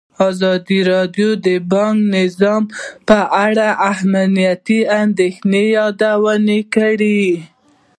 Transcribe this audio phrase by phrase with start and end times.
[0.29, 2.63] ازادي راډیو د بانکي نظام
[3.07, 7.25] په اړه د امنیتي اندېښنو یادونه کړې.